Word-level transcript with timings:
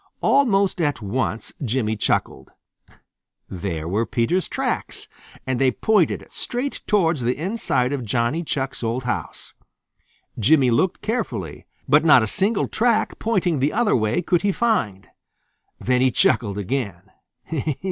Almost 0.23 0.81
at 0.81 0.99
once 0.99 1.53
Jimmy 1.63 1.95
chuckled. 1.95 2.49
There 3.47 3.87
were 3.87 4.07
Peter's 4.07 4.47
tracks, 4.47 5.07
and 5.45 5.61
they 5.61 5.69
pointed 5.69 6.27
straight 6.31 6.81
towards 6.87 7.21
the 7.21 7.37
inside 7.37 7.93
of 7.93 8.03
Johnny 8.03 8.43
Chuck's 8.43 8.81
old 8.81 9.03
house. 9.03 9.53
Jimmy 10.39 10.71
looked 10.71 11.03
carefully, 11.03 11.67
but 11.87 12.03
not 12.03 12.23
a 12.23 12.27
single 12.27 12.67
track 12.67 13.19
pointing 13.19 13.59
the 13.59 13.71
other 13.73 13.95
way 13.95 14.23
could 14.23 14.41
he 14.41 14.51
find. 14.51 15.05
Then 15.79 16.01
he 16.01 16.09
chuckled 16.09 16.57
again. 16.57 17.03